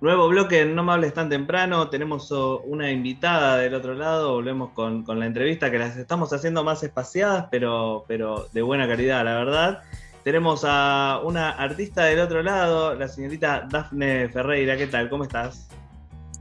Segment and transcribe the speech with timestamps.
[0.00, 1.90] Nuevo bloque No me hables tan temprano.
[1.90, 4.32] Tenemos oh, una invitada del otro lado.
[4.32, 9.24] Volvemos con, la entrevista que las estamos haciendo más espaciadas, pero, pero de buena calidad,
[9.24, 9.82] la verdad.
[10.24, 14.76] Tenemos a una artista del otro lado, la señorita Dafne Ferreira.
[14.78, 15.10] ¿Qué tal?
[15.10, 15.68] ¿Cómo estás?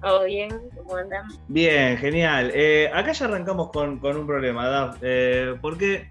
[0.01, 0.49] ¿Todo bien?
[0.77, 1.25] ¿Cómo andan?
[1.49, 2.51] Bien, genial.
[2.53, 4.97] Eh, acá ya arrancamos con, un problema, Daf.
[5.01, 6.09] Eh, porque,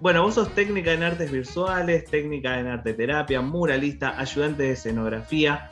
[0.00, 5.70] bueno, vos sos técnica en artes visuales, técnica en arte terapia, muralista, ayudante de escenografía.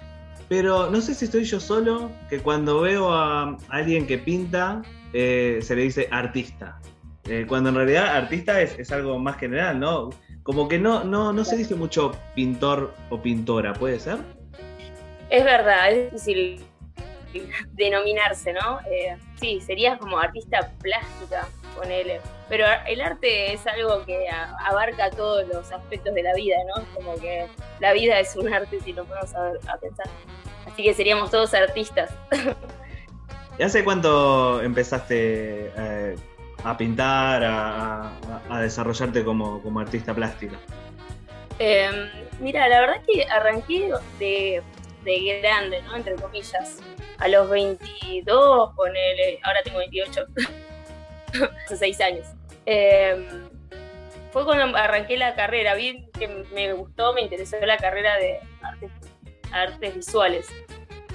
[0.51, 5.61] Pero no sé si estoy yo solo, que cuando veo a alguien que pinta, eh,
[5.62, 6.80] se le dice artista.
[7.29, 10.11] Eh, cuando en realidad artista es, algo más general, ¿no?
[10.42, 14.19] Como que no, no, no se dice mucho pintor o pintora, ¿puede ser?
[15.28, 16.64] Es verdad, es difícil
[17.75, 18.80] denominarse, ¿no?
[18.91, 22.20] Eh, sí, serías como artista plástica, ponele.
[22.48, 24.27] Pero el arte es algo que
[24.67, 26.84] abarca todos los aspectos de la vida, ¿no?
[26.92, 27.47] Como que
[27.78, 30.09] la vida es un arte si lo ponemos a pensar.
[30.80, 32.11] Así que seríamos todos artistas.
[33.59, 36.17] ¿Y hace cuánto empezaste eh,
[36.64, 40.58] a pintar, a, desarrollarte como, artista plástica?
[41.58, 42.08] Em,
[42.41, 44.62] mira, la verdad que arranqué de,
[45.42, 45.97] grande, ¿no?
[45.97, 46.78] Entre comillas.
[47.19, 50.27] A los 22, ponele, ahora tengo 28,
[51.67, 52.27] hace 6 años.
[52.64, 53.51] Em,
[54.33, 58.91] fue cuando arranqué la carrera, vi que me gustó, me interesó la carrera de artes
[59.53, 60.48] artes visuales.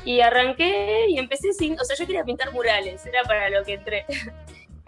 [0.04, 3.74] Y arranqué y empecé sin, o sea, yo quería pintar murales, era para lo que
[3.74, 4.06] entré.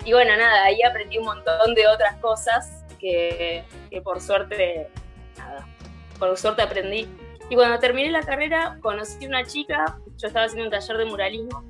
[0.06, 3.66] Y bueno, nada, ahí aprendí un montón de otras cosas que,
[4.06, 4.88] por suerte,
[5.38, 5.68] nada,
[6.18, 7.10] por suerte aprendí.
[7.50, 11.64] Y cuando terminé la carrera, conocí una chica, yo estaba haciendo un taller de muralismo,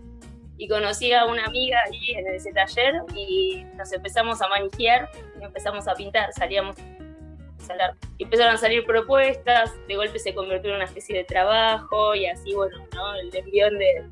[0.58, 5.44] y conocí a una amiga ahí en ese taller y nos empezamos a manijear y
[5.44, 6.75] empezamos a pintar, salíamos
[8.17, 12.25] y empezaron a salir propuestas, de golpe se convirtió en una especie de trabajo y
[12.25, 13.15] así, bueno, ¿no?
[13.15, 14.05] el envión de...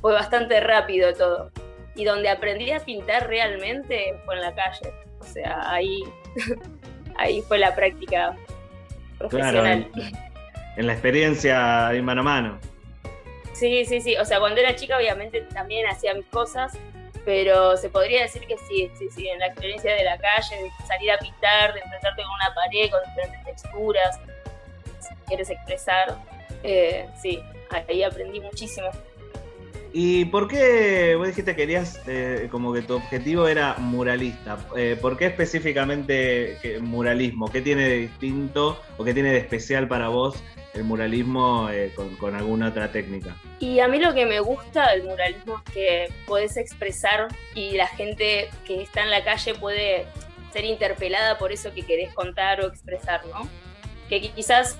[0.00, 1.50] fue bastante rápido todo.
[1.94, 4.92] Y donde aprendí a pintar realmente fue en la calle.
[5.20, 6.02] O sea, ahí,
[7.16, 8.36] ahí fue la práctica
[9.18, 9.90] profesional.
[10.76, 12.58] en, la experiencia de mano a mano.
[13.54, 14.16] Sí, sí, sí.
[14.16, 16.78] O sea, cuando era chica obviamente también hacía mis cosas,
[17.26, 20.86] pero se podría decir que sí, sí, sí, en la experiencia de la calle, de
[20.86, 24.20] salir a pintar, de enfrentarte con una pared, con diferentes texturas,
[25.00, 26.16] si quieres expresar,
[26.62, 27.42] eh, sí,
[27.88, 28.90] ahí aprendí muchísimo.
[29.92, 34.58] ¿Y por qué vos dijiste que querías, eh, como que tu objetivo era muralista?
[34.76, 37.50] Eh, ¿Por qué específicamente muralismo?
[37.50, 40.42] ¿Qué tiene de distinto o qué tiene de especial para vos
[40.74, 43.36] el muralismo eh, con, alguna otra técnica?
[43.58, 47.86] Y a mí lo que me gusta del muralismo es que podés expresar y la
[47.86, 50.06] gente que está en la calle puede
[50.52, 53.48] ser interpelada por eso que querés contar o expresar, ¿no?
[54.08, 54.78] Que quizás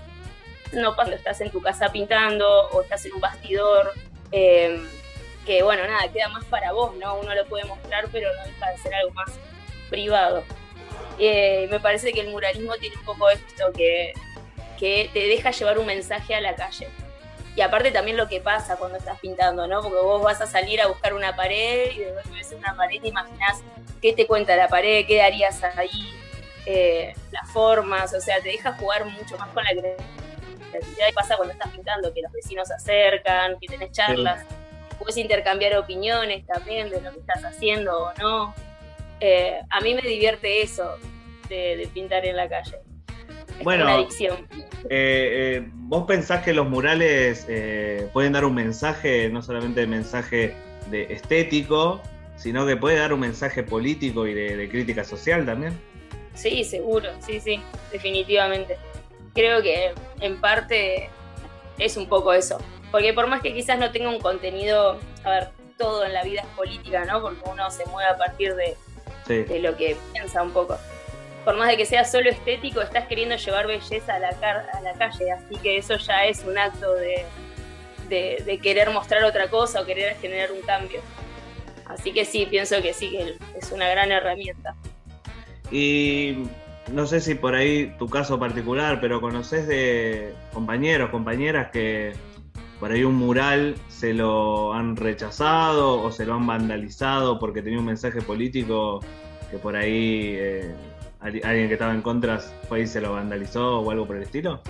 [0.72, 3.92] no cuando estás en tu casa pintando o estás en un bastidor,
[4.32, 4.82] eh,
[5.44, 7.16] que bueno, nada, queda más para vos, ¿no?
[7.16, 9.30] Uno lo puede mostrar, pero no deja de ser algo más
[9.90, 10.44] privado.
[11.18, 14.12] Eh, me parece que el muralismo tiene un poco esto, que
[14.76, 16.88] que te deja llevar un mensaje a la calle.
[17.54, 19.80] Y aparte también lo que pasa cuando estás pintando, ¿no?
[19.80, 23.08] Porque vos vas a salir a buscar una pared y de ves una pared te
[23.08, 23.62] imaginas
[24.02, 26.12] qué te cuenta la pared, qué darías ahí,
[26.66, 30.25] eh, las formas, o sea, te deja jugar mucho más con la creatividad.
[30.80, 34.44] Y pasa cuando estás pintando, que los vecinos se acercan, que tenés charlas,
[34.98, 38.54] puedes intercambiar opiniones también de lo que estás haciendo o no.
[39.20, 40.96] Eh, a mí me divierte eso
[41.48, 42.78] de pintar en la calle
[43.62, 44.36] bueno, adicción.
[44.88, 49.86] Eh, eh, ¿Vos pensás que los murales eh, pueden dar un mensaje, no solamente de
[49.86, 50.54] mensaje
[50.90, 52.00] de estético,
[52.36, 55.78] sino que puede dar un mensaje político y de, crítica social también?
[56.34, 57.60] Sí, seguro, sí, sí,
[57.90, 58.76] definitivamente.
[59.36, 61.08] Creo que en parte
[61.78, 62.58] es un poco eso.
[62.90, 66.40] Porque por más que quizás no tenga un contenido, a ver, todo en la vida
[66.40, 67.22] es política, ¿no?
[67.22, 68.76] Porque uno se mueve a partir de,
[69.28, 70.76] de lo que piensa un poco
[71.46, 74.92] por más de que sea solo estético, estás queriendo llevar belleza a la, a la
[74.94, 77.24] calle, así que eso ya es un acto de,
[78.08, 81.00] de, querer mostrar otra cosa o querer generar un cambio.
[81.86, 84.74] Así que sí, pienso que sí, que es una gran herramienta.
[85.70, 86.48] Y
[86.92, 92.14] no sé si por ahí tu caso particular, pero conoces de compañeros, compañeras que
[92.80, 97.78] por ahí un mural se lo han rechazado o se lo han vandalizado porque tenía
[97.78, 99.00] un mensaje político
[99.50, 100.74] que por ahí eh,
[101.20, 102.38] alguien que estaba en contra
[102.68, 104.60] fue y se lo vandalizó o algo por el estilo?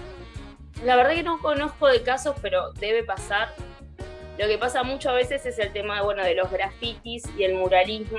[0.85, 3.55] La verdad que no conozco de casos, pero debe pasar.
[4.39, 7.55] Lo que pasa mucho a veces es el tema bueno, de los grafitis y el
[7.55, 8.19] muralismo.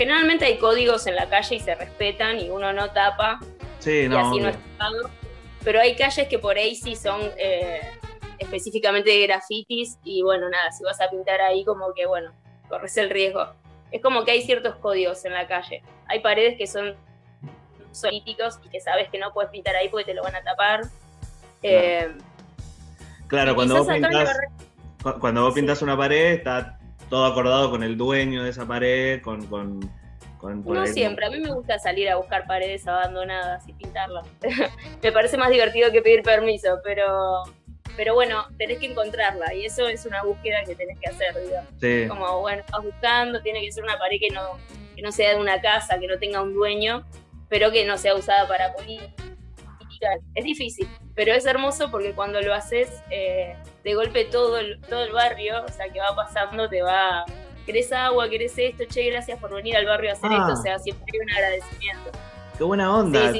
[0.00, 3.38] Generalmente hay códigos en la calle y se respetan y uno no tapa.
[3.80, 4.56] Sí, no, y así no es
[5.62, 7.82] Pero hay calles que por ahí sí son eh,
[8.38, 12.32] específicamente de grafitis y bueno, nada, si vas a pintar ahí como que bueno,
[12.70, 13.52] corres el riesgo.
[13.90, 15.82] Es como que hay ciertos códigos en la calle.
[16.06, 16.96] Hay paredes que son
[18.00, 20.80] políticos y que sabes que no puedes pintar ahí porque te lo van a tapar.
[21.60, 24.38] Claro, eh, cuando vos, pintas,
[25.20, 26.79] cuando vos pintas una pared está
[27.10, 29.44] todo acordado con el dueño de esa pared, con...
[29.46, 29.80] con,
[30.64, 34.26] no siempre, a mí me gusta salir a buscar paredes abandonadas y pintarlas.
[35.02, 37.42] me parece más divertido que pedir permiso, pero
[37.94, 42.08] pero bueno, tenés que encontrarla y eso es una búsqueda que tenés que hacer, digamos.
[42.08, 44.58] Como, bueno, estás buscando, tiene que ser una pared que no,
[44.96, 47.04] que no sea de una casa, que no tenga un dueño,
[47.50, 49.19] pero que no sea usada para política.
[50.34, 55.04] Es difícil, pero es hermoso porque cuando lo haces, eh, de golpe todo el, todo
[55.04, 57.24] el barrio, o sea, que va pasando, te va,
[57.66, 60.56] querés agua, querés esto, che, gracias por venir al barrio a hacer esto, o ah.
[60.56, 62.10] sea, siempre hay un agradecimiento.
[62.56, 63.32] Qué buena onda.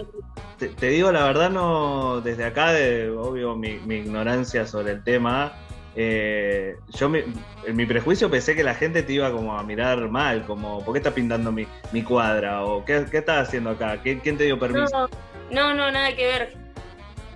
[0.58, 5.52] Te, digo la verdad, no desde acá, de, obvio, mi, ignorancia sobre el tema.
[5.96, 10.44] Eh, yo en mi prejuicio pensé que la gente te iba como a mirar mal,
[10.46, 12.64] como ¿por qué estás pintando mi, mi cuadra?
[12.64, 14.00] o ¿qué, qué estás haciendo acá?
[14.02, 14.86] ¿Quién, te dio permiso?
[14.90, 15.08] No,
[15.50, 16.54] no, nada que ver.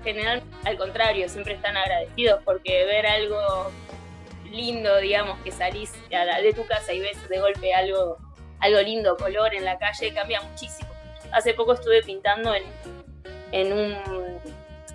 [0.02, 3.70] general, al contrario, siempre están agradecidos porque ver algo
[4.50, 8.18] lindo, digamos, que salís de tu casa y ves de golpe algo,
[8.60, 10.94] algo lindo, color en la calle, cambia muchísimo
[11.34, 12.62] hace poco estuve pintando en,
[13.52, 13.94] en un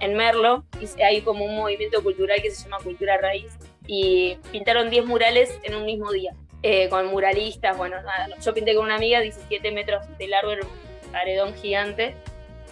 [0.02, 3.52] en Merlo, y hay como un movimiento cultural que se llama Cultura Raíz,
[3.86, 6.34] y pintaron 10 murales en un mismo día,
[6.64, 7.98] eh, con muralistas, bueno,
[8.42, 12.16] yo pinté con una amiga 17 metros de largo, en un paredón gigante,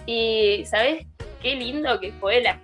[0.08, 1.06] y ¿sabes
[1.42, 2.42] qué lindo que fue?
[2.42, 2.60] La,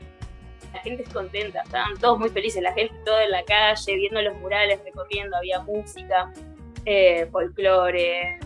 [0.74, 4.22] la gente es contenta, estaban todos muy felices, la gente toda en la calle, viendo
[4.22, 6.34] los murales, recorriendo, había música,
[6.86, 8.40] eh, folclore,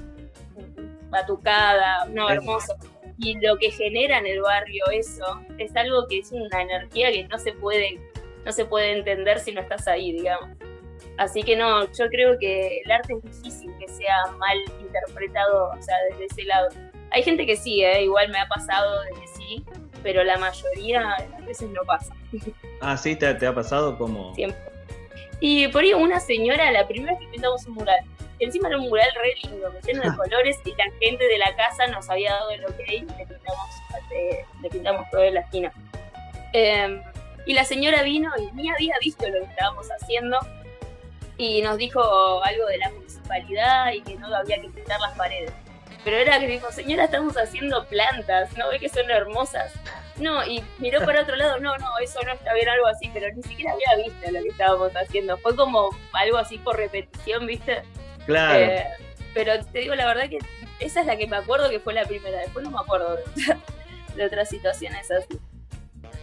[1.09, 2.75] batucada, no, hermoso.
[3.19, 7.27] Y lo que genera en el barrio eso es algo que es una energía que
[7.27, 7.99] no se puede,
[8.45, 10.49] no se puede entender si no estás ahí, digamos.
[11.17, 15.81] Así que no, yo creo que el arte es difícil que sea mal interpretado, o
[15.81, 16.69] sea, desde ese lado.
[17.11, 18.03] Hay gente que sí, ¿eh?
[18.03, 19.63] igual me ha pasado de que sí,
[20.03, 22.13] pero la mayoría a veces no pasa.
[22.79, 24.35] Ah, sí, ¿te, te ha pasado como...?
[24.35, 24.59] Siempre.
[25.39, 27.99] Y por ahí una señora, la primera vez que pintamos un mural,
[28.37, 31.87] encima era un mural re lindo, lleno de colores, y la gente de la casa
[31.87, 33.69] nos había dado el ok y le pintamos,
[34.61, 35.73] le pintamos todo en la esquina.
[36.53, 37.01] Em,
[37.45, 40.37] y la señora vino y ni había visto lo que estábamos haciendo
[41.37, 42.01] y nos dijo
[42.43, 45.51] algo de la municipalidad y que no había que pintar las paredes.
[46.07, 49.73] Pero era que dijo, señora, estamos haciendo plantas, ¿no ve que son hermosas?
[50.15, 53.27] No, y miró para otro lado, no, no, eso no está bien, algo así, pero
[53.35, 55.37] ni siquiera había visto lo que estábamos haciendo.
[55.39, 57.81] Fue como algo así por repetición, ¿viste?
[58.25, 58.57] Claro.
[58.57, 58.87] Eh,
[59.33, 60.37] pero te digo la verdad que
[60.79, 63.17] esa es la que me acuerdo que fue la primera, después no me acuerdo
[64.15, 65.37] de, otras situaciones así.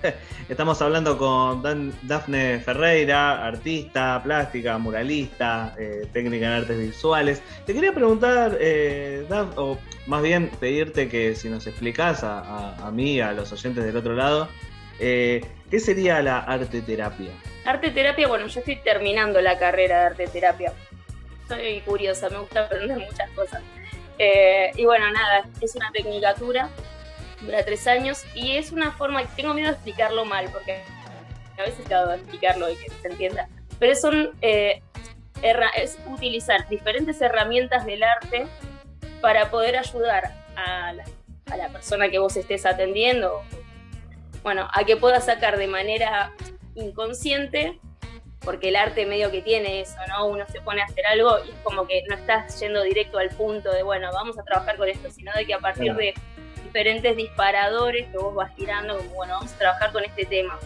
[0.49, 1.63] Estamos hablando con
[2.03, 7.43] Dafne Ferreira, artista, plástica, muralista, eh, técnica en artes visuales.
[7.67, 13.21] Te quería preguntar, eh, Daf, o más bien pedirte que si nos explicás a, mí,
[13.21, 14.49] a los oyentes del otro lado,
[14.99, 17.31] ¿qué sería la arte terapia?
[17.65, 20.73] Arte terapia, bueno, yo estoy terminando la carrera de arte terapia
[21.49, 23.63] soy curiosa, me gusta aprender muchas cosas.
[24.19, 26.71] Eh, y bueno, nada, es una tecnicatura,
[27.41, 30.83] dura tres años y es una forma, tengo miedo de explicarlo mal porque
[31.59, 33.49] a veces acabo de explicarlo y que se entienda,
[33.79, 34.83] pero son, eh,
[35.77, 38.47] es utilizar diferentes herramientas del arte
[39.21, 41.05] para poder ayudar a la,
[41.51, 43.43] a la persona que vos estés atendiendo,
[44.43, 46.33] bueno, a que pueda sacar de manera
[46.75, 47.79] inconsciente
[48.45, 50.27] porque el arte medio que tiene eso, ¿no?
[50.27, 53.31] Uno se pone a hacer algo y es como que no estás yendo directo al
[53.31, 56.15] punto de, bueno, vamos a trabajar con esto, sino de que a partir de
[56.75, 60.59] diferentes disparadores que vos vas tirando, como, bueno, vamos a trabajar con este tema,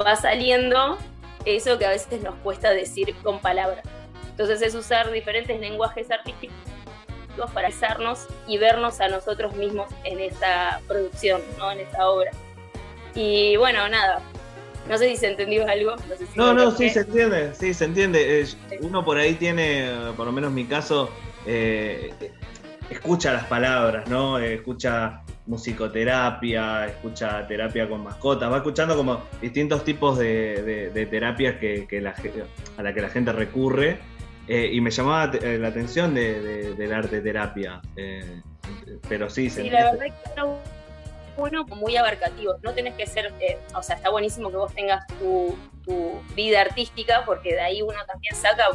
[0.00, 0.96] va saliendo
[1.44, 3.84] eso que a veces nos cuesta decir con palabras.
[4.30, 6.56] Entonces es usar diferentes lenguajes artísticos
[7.52, 11.72] para hacernos y vernos a nosotros mismos en esa producción, ¿no?
[11.72, 12.30] En esa obra.
[13.16, 14.22] Y bueno, nada,
[14.88, 15.96] no sé si se entendió algo.
[16.36, 18.46] No, no, sí se entiende, sí se entiende.
[18.82, 21.10] uno por ahí tiene, por lo menos mi caso,
[21.44, 22.14] eh,
[22.88, 24.38] escucha las palabras, ¿no?
[24.38, 31.86] Escucha musicoterapia, escucha terapia con mascotas, va escuchando como distintos tipos de, terapias que,
[32.76, 33.98] a la que la gente recurre.
[34.48, 37.80] Eh, y me llamaba eh, la atención del arte terapia.
[39.08, 40.40] pero sí, se sí, la verdad que
[41.40, 42.56] bueno, muy abarcativo.
[42.62, 45.56] No tenés que ser, eh, o sea, está buenísimo que vos tengas tu,
[46.36, 48.68] vida artística, porque de ahí uno también saca,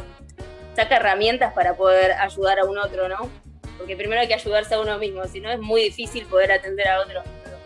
[0.74, 3.30] saca herramientas para poder ayudar a un otro, ¿no?
[3.78, 6.88] Porque primero hay que ayudarse a uno mismo, si no es muy difícil poder atender
[6.88, 7.22] a otro.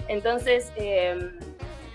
[0.09, 1.17] Entonces, eh,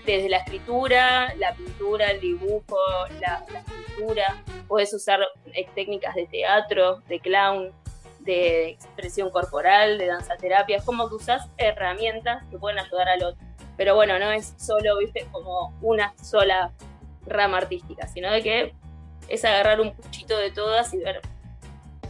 [0.06, 2.78] desde la escritura, la pintura, el dibujo,
[3.20, 4.42] la, la escultura.
[4.68, 5.20] Puedes usar
[5.52, 7.72] eh, técnicas de teatro, de clown,
[8.20, 10.78] de expresión corporal, de danza terapia.
[10.78, 13.46] Es como que usas herramientas que pueden ayudar al otro.
[13.76, 16.72] Pero bueno, no es solo, viste, como una sola
[17.26, 18.74] rama artística, sino de que
[19.28, 21.20] es agarrar un puchito de todas y ver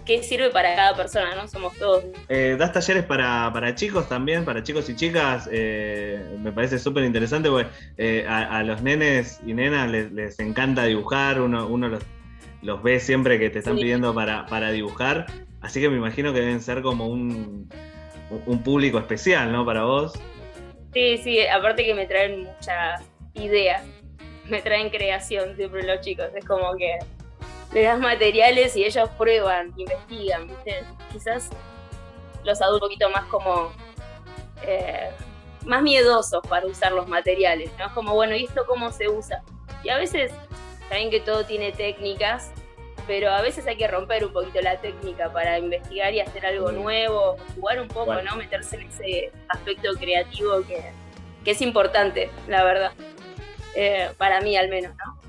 [0.06, 1.48] qué sirve para cada persona, ¿no?
[1.48, 2.04] Somos todos.
[2.28, 5.48] Eh, ¿Das talleres para, chicos también, para chicos y chicas?
[5.52, 11.40] Eh, me parece súper interesante porque eh, a, los nenes y nenas les, encanta dibujar,
[11.40, 15.26] uno, uno los, ve siempre que te están pidiendo para, para dibujar,
[15.60, 17.68] así que me imagino que deben ser como un,
[18.46, 19.66] un público especial, ¿no?
[19.66, 20.14] Para vos.
[20.94, 23.02] Sí, sí, aparte que me traen muchas
[23.34, 23.82] ideas,
[24.48, 26.96] me traen creación siempre los chicos, es como que
[27.76, 30.82] le das materiales y ellos prueban, investigan, ¿viste?
[31.12, 31.50] Quizás
[32.42, 33.70] los adultos un poquito más como
[34.62, 35.10] eh,
[35.66, 37.88] más miedosos para usar los materiales, ¿no?
[37.88, 39.42] Es como, bueno, ¿y esto cómo se usa?
[39.84, 40.32] Y a veces,
[40.88, 42.50] saben que todo tiene técnicas,
[43.06, 46.72] pero a veces hay que romper un poquito la técnica para investigar y hacer algo
[46.72, 48.36] nuevo, jugar un poco, ¿no?
[48.36, 50.92] Meterse en ese aspecto creativo que,
[51.44, 52.92] que es importante, la verdad.
[53.74, 55.25] Eh, para mí al menos, ¿no?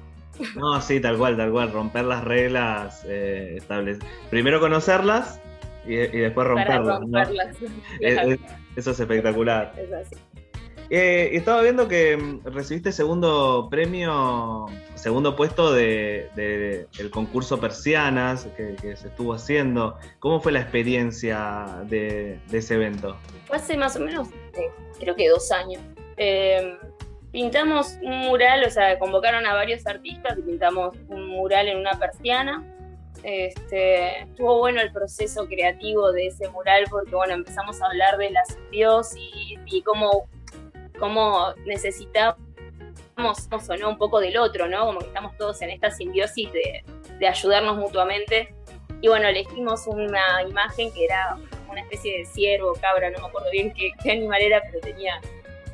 [0.56, 4.00] No, sí, tal cual, tal cual, romper las reglas eh, estables.
[4.30, 5.40] Primero conocerlas
[5.86, 7.02] y, después romperlas.
[8.76, 9.74] eso es espectacular.
[9.78, 10.16] Es así.
[10.90, 18.96] Eh, estaba viendo que mm, recibiste segundo premio, segundo puesto de, el concurso Persianas que,
[18.96, 19.98] se estuvo haciendo.
[20.20, 23.18] ¿Cómo fue la experiencia de, ese evento?
[23.46, 25.82] Fue hace más o menos, eh, creo que dos años.
[26.16, 26.78] Eh,
[27.32, 31.92] pintamos un mural, o sea, convocaron a varios artistas y pintamos un mural en una
[31.94, 32.64] persiana.
[33.24, 38.30] Este, estuvo bueno el proceso creativo de ese mural porque, bueno, empezamos a hablar de
[38.32, 40.30] la simbiosis y cómo,
[41.00, 42.38] cómo necesitamos
[43.18, 44.86] o un poco del otro, ¿no?
[44.86, 48.54] Como que estamos todos en esta simbiosis de, ayudarnos mutuamente.
[49.02, 51.38] Y bueno, elegimos una imagen que era
[51.70, 55.20] una especie de ciervo, cabra, no me acuerdo bien qué animal era, pero tenía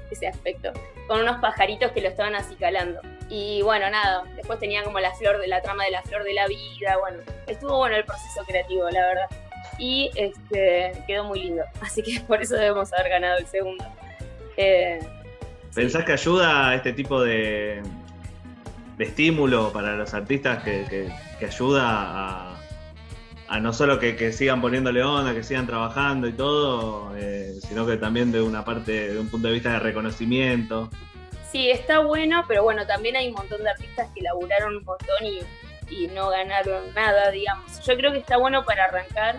[0.10, 0.72] ese aspecto
[1.14, 3.00] con unos pajaritos que lo estaban acicalando.
[3.30, 6.34] Y bueno, nada, después tenía como la flor de la trama de la flor de
[6.34, 9.28] la vida, bueno, estuvo bueno el proceso creativo, la verdad.
[9.78, 13.86] Y este, quedó muy lindo, así que por eso debemos haber ganado el segundo.
[14.58, 15.02] Eh,
[15.76, 17.84] ¿Pensás que ayuda este tipo de,
[18.98, 22.63] de estímulo para los artistas que, que ayuda a,
[23.48, 27.98] a no solo que, sigan poniéndole onda, que sigan trabajando y todo, eh, sino que
[27.98, 30.90] también de una parte, de un punto de vista de reconocimiento.
[31.52, 35.18] Sí, está bueno, pero bueno, también hay un montón de artistas que laburaron un montón
[35.22, 35.42] y,
[36.16, 37.80] no ganaron nada, digamos.
[37.86, 39.38] Yo creo que está bueno para arrancar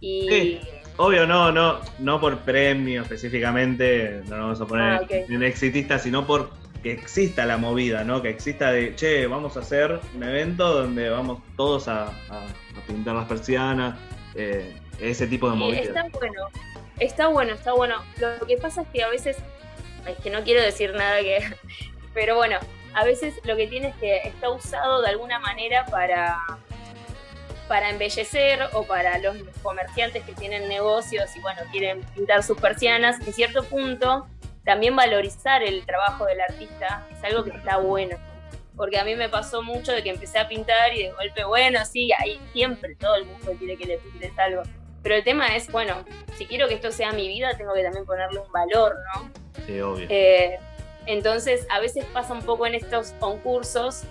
[0.00, 0.28] y...
[0.28, 0.60] Sí.
[0.98, 5.98] Obvio, no, no, no por premio específicamente, no nos vamos a poner ah, en exitista,
[5.98, 6.50] sino por
[6.82, 8.20] que exista la movida, ¿no?
[8.20, 12.12] Que exista de, che, vamos a hacer un evento donde vamos todos a
[12.80, 13.98] pintar las persianas,
[14.34, 15.86] eh, ese tipo de movidas.
[15.86, 16.48] Está bueno,
[16.98, 17.96] está bueno, está bueno.
[18.18, 19.36] Lo que pasa es que a veces,
[20.06, 21.54] es que no quiero decir nada que,
[22.14, 22.58] pero bueno,
[22.94, 26.38] a veces lo que tiene es que está usado de alguna manera para
[27.68, 33.26] para embellecer o para los comerciantes que tienen negocios y bueno, quieren pintar sus persianas,
[33.26, 34.26] en cierto punto
[34.64, 38.16] también valorizar el trabajo del artista es algo que está bueno
[38.76, 41.84] porque a mí me pasó mucho de que empecé a pintar y de golpe, bueno,
[41.84, 44.62] sí, ahí siempre todo el mundo quiere que le pintes algo.
[45.02, 46.04] Pero el tema es, bueno,
[46.36, 49.30] si quiero que esto sea mi vida, tengo que también ponerle un valor, ¿no?
[49.66, 50.06] Sí, obvio.
[50.08, 50.58] Eh,
[51.06, 54.04] entonces, a veces pasa un poco en estos concursos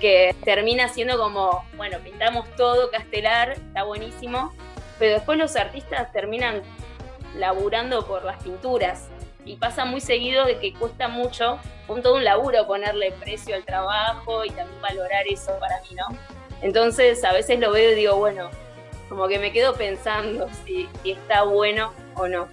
[0.00, 4.52] que termina siendo como, bueno, pintamos todo, castelar, está buenísimo,
[4.98, 6.62] pero después los artistas terminan
[7.36, 9.08] laburando por las pinturas
[9.46, 13.64] y pasa muy seguido de que cuesta mucho, con todo un laburo ponerle precio al
[13.64, 16.18] trabajo y también valorar eso para mí, ¿no?
[16.62, 18.50] Entonces a veces lo veo y digo, bueno,
[19.08, 22.48] como que me quedo pensando si, está bueno o no.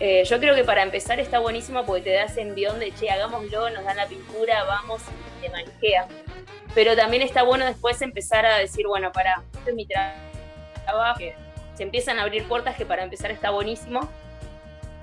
[0.00, 3.70] Eh, yo creo que para empezar está buenísimo porque te das envión de, che, hagámoslo,
[3.70, 5.02] nos dan la pintura, vamos
[5.38, 6.08] y te manquea.
[6.74, 11.20] Pero también está bueno después empezar a decir, bueno, para, este es mi trabajo,
[11.74, 14.08] se empiezan a abrir puertas que para empezar está buenísimo,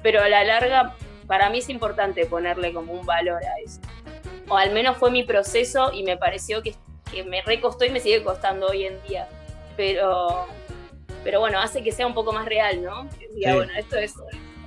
[0.02, 0.96] pero a la larga
[1.30, 3.80] para mí es importante ponerle como un valor a eso.
[4.50, 6.74] O al menos fue mi proceso y me pareció que,
[7.24, 9.28] me recostó y me sigue costando hoy en día.
[9.78, 10.48] Pero,
[11.24, 13.08] pero bueno, hace que sea un poco más real, ¿no?
[13.36, 14.16] diga, bueno, esto es,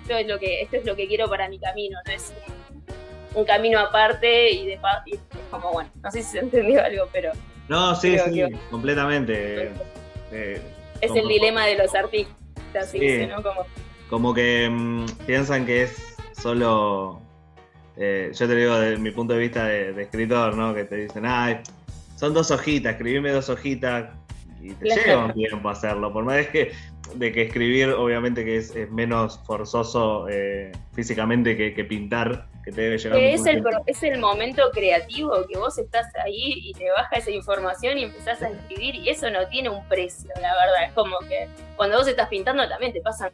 [0.03, 2.33] esto es lo que, esto es lo que quiero para mi camino, no es
[3.35, 5.19] un, camino aparte y de y
[5.51, 7.33] como bueno, no sé si se entendió algo, pero.
[7.69, 8.41] No, sí, sí,
[8.71, 9.73] completamente.
[10.31, 10.63] Eh,
[11.01, 13.27] es el dilema de los artistas, sí.
[13.27, 13.43] ¿no?
[13.43, 13.67] Como,
[14.09, 16.12] como que mm, piensan que es
[16.43, 17.21] solo
[17.97, 20.75] eh, yo te digo desde mi punto de vista de, escritor, ¿no?
[20.75, 21.61] Que te dicen, ay,
[22.17, 24.11] son dos hojitas, escribime dos hojitas
[24.61, 26.73] y te lleva un tiempo hacerlo, por más que,
[27.15, 32.99] de que escribir obviamente que es, menos forzoso eh, físicamente que, pintar, que te debe
[32.99, 37.33] llevar es el, es el momento creativo que vos estás ahí y te baja esa
[37.33, 41.19] información y empezás a escribir y eso no tiene un precio, la verdad, es como
[41.29, 43.33] que cuando vos estás pintando también te pasan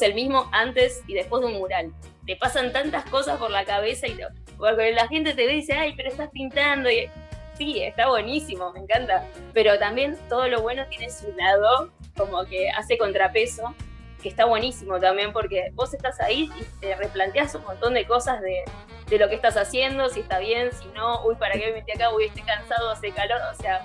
[0.00, 1.92] el mismo antes y después de un mural
[2.26, 4.18] te pasan tantas cosas por la cabeza y
[4.56, 6.90] porque la gente te dice, ay, pero estás pintando.
[6.90, 7.10] Y,
[7.58, 9.26] sí, está buenísimo, me encanta.
[9.52, 13.74] Pero también todo lo bueno tiene su lado, como que hace contrapeso,
[14.22, 18.40] que está buenísimo también, porque vos estás ahí y te replanteas un montón de cosas
[18.40, 18.62] de,
[19.08, 21.90] de lo que estás haciendo, si está bien, si no, uy, ¿para qué me metí
[21.92, 22.14] acá?
[22.14, 23.84] Uy, estoy cansado, hace calor, o sea.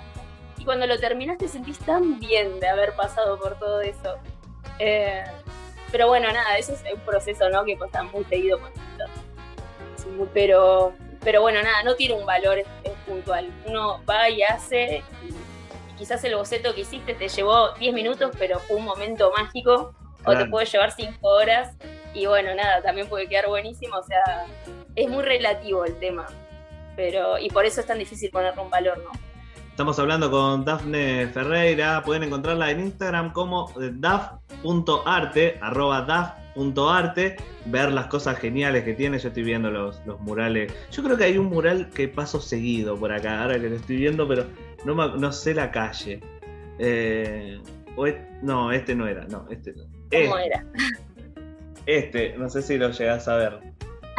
[0.58, 4.16] Y cuando lo terminas te sentís tan bien de haber pasado por todo eso.
[4.78, 5.24] Eh,
[5.90, 7.64] pero bueno, nada, eso es un proceso, ¿no?
[7.64, 8.58] Que pasa muy seguido
[10.34, 10.92] Pero,
[11.22, 12.62] pero bueno, nada, no tiene un valor
[13.06, 13.50] puntual.
[13.66, 18.58] Uno va y hace, y quizás el boceto que hiciste te llevó 10 minutos, pero
[18.60, 21.74] fue un momento mágico, o te puede llevar 5 horas,
[22.14, 24.46] y bueno, nada, también puede quedar buenísimo, o sea,
[24.94, 26.26] es muy relativo el tema.
[26.96, 29.27] Pero, y por eso es tan difícil ponerle un valor, ¿no?
[29.78, 32.02] Estamos hablando con Dafne Ferreira.
[32.02, 37.36] Pueden encontrarla en Instagram como daf.arte, arroba daf.arte.
[37.66, 39.20] Ver las cosas geniales que tiene.
[39.20, 40.74] Yo estoy viendo los, los, murales.
[40.90, 43.98] Yo creo que hay un mural que paso seguido por acá, ahora que lo estoy
[43.98, 44.46] viendo, pero
[44.84, 46.18] no, no sé la calle.
[46.80, 47.60] Eh,
[48.42, 49.28] no, este no era.
[49.28, 49.84] No, este no.
[50.10, 50.66] ¿Cómo era?
[51.86, 53.60] Este, no sé si lo llegás a ver.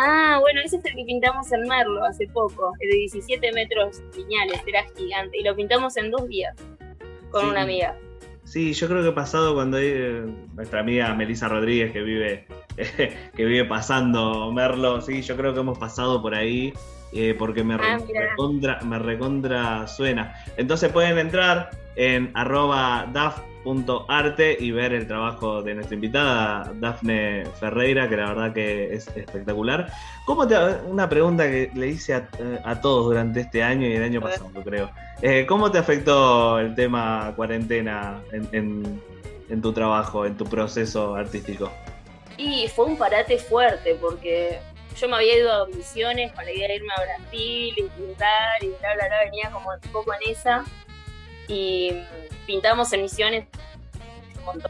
[0.01, 4.01] Ah, bueno, ese es el que pintamos en Merlo hace poco, el de 17 metros
[4.15, 6.55] lineales, era gigante, y lo pintamos en dos días
[7.31, 7.97] con una amiga.
[8.45, 12.47] Sí, yo creo que he pasado cuando hay, nuestra amiga Melissa Rodríguez que vive,
[13.35, 16.73] que vive pasando Merlo, sí, yo creo que hemos pasado por ahí
[17.11, 20.33] eh, porque me, ah, recontra, me recontra suena.
[20.55, 23.41] Entonces pueden entrar en arroba daf
[24.07, 29.07] arte y ver el trabajo de nuestra invitada, Dafne Ferreira, que la verdad que es
[29.15, 29.91] espectacular.
[30.25, 30.55] ¿Cómo te,
[30.87, 34.89] una pregunta que le hice a, todos durante este año y el año pasado, creo.
[35.21, 41.71] Eh, ¿Cómo te afectó el tema cuarentena en, tu trabajo, en tu proceso artístico?
[42.37, 44.59] Y fue un parate fuerte porque
[44.95, 48.63] yo me había ido a misiones con la idea de irme a Brasil y pintar
[48.63, 50.63] y bla, bla, bla, venía como un poco en esa.
[51.49, 52.03] Y
[52.45, 53.45] pintamos en Misiones,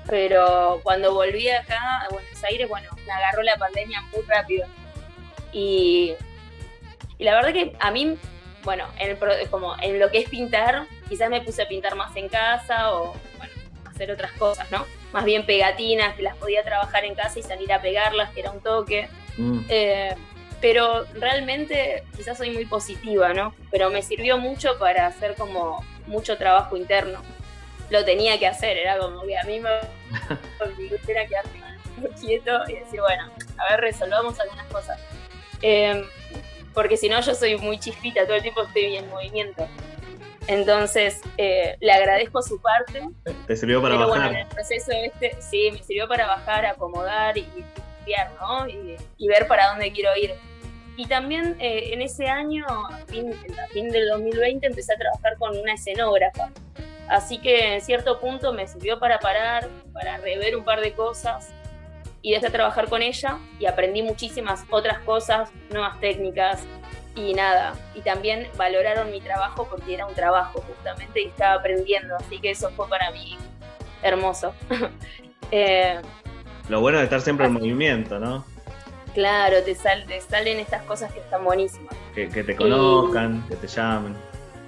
[0.07, 4.65] pero cuando volví acá a Buenos Aires, bueno, me agarró la pandemia muy rápido.
[5.51, 6.13] Y,
[7.17, 8.17] y la verdad que a mí,
[8.63, 9.17] bueno, en,
[9.49, 13.13] como en lo que es pintar, quizás me puse a pintar más en casa o,
[13.37, 13.53] bueno,
[13.85, 14.85] hacer otras cosas, ¿no?
[15.11, 18.51] Más bien pegatinas, que las podía trabajar en casa y salir a pegarlas, que era
[18.51, 19.09] un toque.
[19.37, 19.59] Mm.
[19.67, 20.15] Eh,
[20.61, 23.53] pero realmente quizás soy muy positiva, ¿no?
[23.71, 27.21] Pero me sirvió mucho para hacer como mucho trabajo interno
[27.89, 29.69] lo tenía que hacer, era como que a mí me
[31.07, 31.59] era quedarme
[32.19, 34.99] quieto y decir, bueno, a ver, resolvamos algunas cosas.
[35.61, 36.05] Em,
[36.73, 39.67] porque si no, yo soy muy chispita, todo el tiempo estoy en movimiento.
[40.47, 43.07] Entonces, eh, le agradezco su parte.
[43.45, 44.29] ¿Te sirvió para pero bajar?
[44.29, 48.67] bueno, en el proceso este, sí, me sirvió para bajar, acomodar y estudiar, ¿no?
[48.67, 50.33] Y, ver para dónde quiero ir.
[50.99, 55.37] Y también eh, en ese año, a fin, a fin del 2020, empecé a trabajar
[55.37, 56.51] con una escenógrafa
[57.09, 61.49] Así que en cierto punto me sirvió para parar, para rever un par de cosas
[62.21, 66.61] y desde trabajar con ella y aprendí muchísimas otras cosas, nuevas técnicas
[67.15, 67.73] y nada.
[67.95, 72.51] Y también valoraron mi trabajo porque era un trabajo justamente y estaba aprendiendo, así que
[72.51, 73.37] eso fue para mí
[74.03, 74.53] hermoso.
[75.51, 75.99] Eh,
[76.67, 78.45] Lo bueno de estar siempre en movimiento, ¿no?
[79.13, 81.95] Claro, te, salen estas cosas que están buenísimas.
[82.13, 84.15] Que, te conozcan, que te llamen.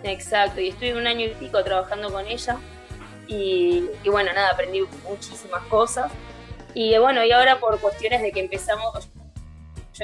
[0.03, 2.57] Exacto, y estuve un año y pico trabajando con ella
[3.27, 6.11] y, bueno, nada, aprendí muchísimas cosas.
[6.73, 9.09] Y bueno, y ahora por cuestiones de que empezamos,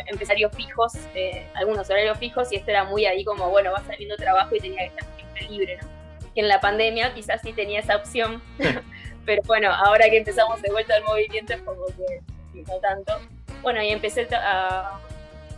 [0.06, 4.16] empresarios fijos, eh, algunos horarios fijos, y esto era muy ahí como, bueno, va saliendo
[4.16, 5.88] trabajo y tenía que estar siempre libre, ¿no?
[6.34, 8.42] Que en la pandemia quizás sí tenía esa opción,
[9.26, 13.20] pero bueno, ahora que empezamos de vuelta al movimiento es como que no tanto.
[13.68, 14.98] Bueno, y empecé a,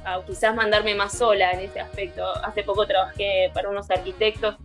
[0.03, 2.25] a quizás mandarme más sola en ese aspecto.
[2.43, 4.55] Hace poco trabajé para unos arquitectos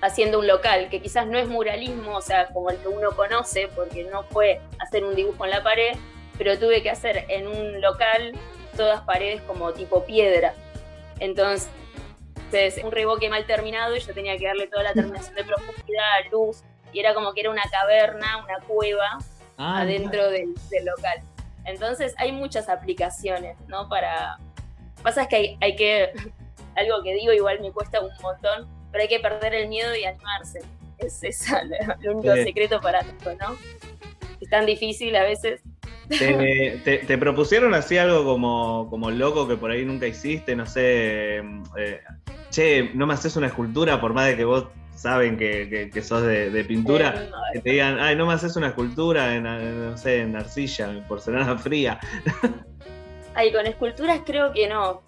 [0.00, 3.66] haciendo un local, que quizás no es muralismo, o sea, como el que uno conoce,
[3.74, 5.96] porque no fue hacer un dibujo en la pared,
[6.38, 8.38] pero tuve que hacer en un local
[8.76, 10.54] todas paredes como tipo piedra.
[11.18, 11.68] Entonces,
[12.84, 16.62] un revoque mal terminado y yo tenía que darle toda la terminación de profundidad, luz,
[16.92, 19.18] y era como que era una caverna, una cueva
[19.56, 21.20] ah, adentro del, del, local.
[21.68, 23.88] Entonces hay muchas aplicaciones, ¿no?
[23.88, 24.38] Para,
[25.02, 26.10] Pasa es que hay, hay que,
[26.76, 30.04] algo que digo igual me cuesta un montón, pero hay que perder el miedo y
[30.04, 30.60] animarse.
[30.98, 31.60] Es esa
[32.02, 33.56] el único secreto para esto, ¿no?
[34.40, 35.60] Es tan difícil a veces.
[36.08, 40.56] ¿Te, propusieron así algo como, como loco que por ahí nunca hiciste?
[40.56, 41.42] No sé,
[41.76, 42.00] eh,
[42.50, 46.22] che, no me haces una escultura por más de que vos saben que, que, sos
[46.22, 50.34] de, pintura, que te digan, ay, no me haces una escultura en, no sé, en
[50.34, 52.00] arcilla, en porcelana fría.
[53.34, 55.02] Ay, con esculturas creo que no.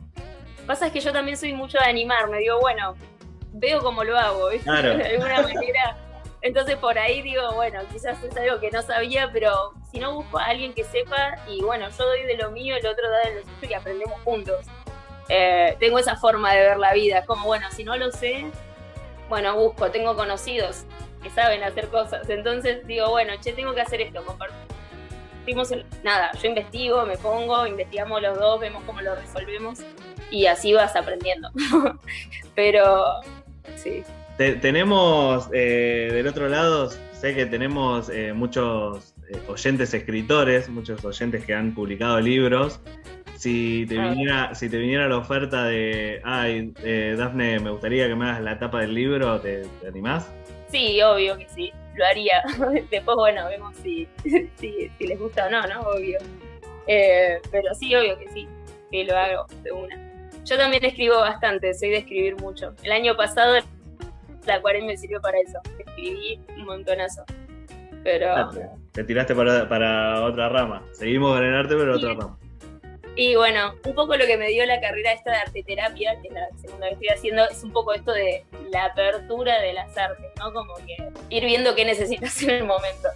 [0.66, 2.94] Pasa es que yo también soy mucho de animarme, digo, bueno,
[3.53, 4.96] veo cómo lo hago, Claro.
[4.96, 5.96] de alguna manera.
[6.42, 10.38] Entonces por ahí digo, bueno, quizás es algo que no sabía, pero si no busco
[10.38, 13.35] a alguien que sepa y bueno, yo doy de lo mío, el otro da de
[13.35, 14.64] lo suyo y aprendemos juntos.
[15.29, 18.46] Eh, tengo esa forma de ver la vida, como bueno, si no lo sé,
[19.31, 20.85] bueno, busco, tengo conocidos
[21.23, 25.71] que saben hacer cosas, entonces digo, bueno, che, tengo que hacer esto, compartimos,
[26.03, 29.79] nada, yo investigo, me pongo, investigamos los dos, vemos cómo lo resolvemos
[30.31, 31.49] y así vas aprendiendo.
[32.55, 33.05] Pero,
[33.77, 34.03] sí.
[34.37, 41.45] tenemos eh, del otro lado, sé que tenemos eh, muchos eh, oyentes escritores, muchos oyentes
[41.45, 42.81] que han publicado libros
[43.40, 44.11] si te ah.
[44.11, 48.42] viniera, si te viniera la oferta de, ay, eh, Dafne, me gustaría que me hagas
[48.42, 50.31] la tapa del libro, ¿te, animás?
[50.68, 52.42] Sí, obvio que sí, lo haría.
[52.90, 54.07] Después, bueno, vemos si,
[54.59, 55.81] si, les gusta o no, ¿no?
[55.81, 56.18] Obvio.
[56.87, 58.46] Eh, pero sí, obvio que sí,
[58.90, 59.96] que lo hago de una.
[60.44, 62.74] Yo también escribo bastante, soy de escribir mucho.
[62.83, 63.57] El año pasado
[64.46, 67.24] la acuarela me sirvió para eso, escribí un montonazo.
[68.05, 68.50] Pero...
[68.92, 70.83] Te tiraste para, para otra rama.
[70.92, 72.37] Seguimos con el arte, pero otra rama.
[73.16, 76.35] Y bueno, un poco lo que me dio la carrera esta de arteterapia, que es
[76.35, 80.27] la segunda que estoy haciendo, es un poco esto de la apertura de las artes,
[80.38, 80.53] ¿no?
[80.53, 80.96] Como que
[81.29, 83.09] ir viendo qué necesitas en el momento,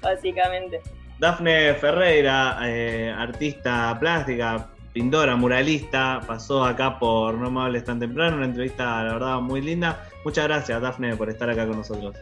[0.00, 0.80] básicamente.
[1.18, 8.38] Dafne Ferreira, eh, artista plástica, pintora, muralista, pasó acá por No me hables tan temprano,
[8.38, 10.08] una entrevista, la verdad, muy linda.
[10.24, 12.16] Muchas gracias, Dafne, por estar acá con nosotros.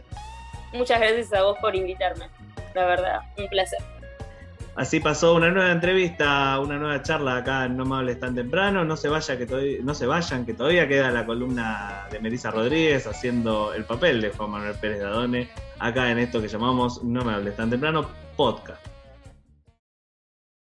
[0.73, 2.29] Muchas gracias a vos por invitarme,
[2.75, 3.79] la verdad, un placer.
[4.75, 8.85] Así pasó una nueva entrevista, una nueva charla acá en No me hables tan temprano.
[8.85, 12.51] No se vaya que todavía, no se vayan, que todavía queda la columna de Melissa
[12.51, 17.25] Rodríguez haciendo el papel de Juan Manuel Pérez Dadone acá en esto que llamamos No
[17.25, 18.07] me hables tan temprano
[18.37, 18.90] podcast.